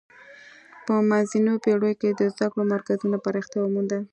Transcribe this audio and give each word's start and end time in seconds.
په 0.85 0.93
منځنیو 1.09 1.61
پیړیو 1.63 1.99
کې 2.01 2.09
د 2.19 2.21
زده 2.33 2.47
کړو 2.51 2.63
مرکزونو 2.73 3.17
پراختیا 3.25 3.59
ومونده. 3.61 3.99